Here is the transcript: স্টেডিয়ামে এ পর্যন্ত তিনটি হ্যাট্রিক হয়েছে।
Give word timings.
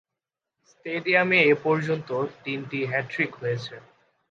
স্টেডিয়ামে 0.69 1.39
এ 1.43 1.53
পর্যন্ত 1.63 2.09
তিনটি 2.43 2.79
হ্যাট্রিক 2.85 3.31
হয়েছে। 3.35 3.75